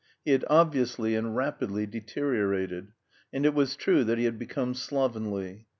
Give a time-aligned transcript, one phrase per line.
[0.25, 2.87] He had obviously and rapidly deteriorated;
[3.31, 5.67] and it was true that he had become slovenly.